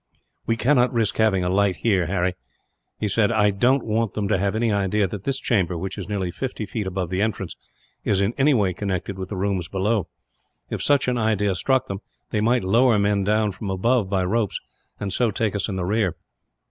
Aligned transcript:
"We 0.47 0.57
cannot 0.57 0.91
risk 0.91 1.17
having 1.17 1.43
a 1.43 1.49
light 1.49 1.75
here, 1.75 2.07
Harry," 2.07 2.33
he 2.97 3.07
said. 3.07 3.31
"I 3.31 3.51
don't 3.51 3.85
want 3.85 4.15
them 4.15 4.27
to 4.29 4.37
have 4.39 4.55
any 4.55 4.71
idea 4.71 5.05
that 5.05 5.25
this 5.25 5.39
chamber, 5.39 5.77
which 5.77 5.95
is 5.95 6.09
nearly 6.09 6.31
fifty 6.31 6.65
feet 6.65 6.87
above 6.87 7.11
the 7.11 7.21
entrance, 7.21 7.55
is 8.03 8.19
in 8.19 8.33
any 8.35 8.55
way 8.55 8.73
connected 8.73 9.19
with 9.19 9.29
the 9.29 9.37
rooms 9.37 9.67
below. 9.67 10.07
If 10.71 10.81
such 10.81 11.07
an 11.07 11.19
idea 11.19 11.53
struck 11.53 11.85
them, 11.85 12.01
they 12.31 12.41
might 12.41 12.63
lower 12.63 12.97
men 12.97 13.27
from 13.51 13.69
above 13.69 14.09
by 14.09 14.23
ropes, 14.25 14.59
and 14.99 15.13
so 15.13 15.29
take 15.29 15.55
us 15.55 15.67
in 15.69 15.75
the 15.75 15.85
rear." 15.85 16.15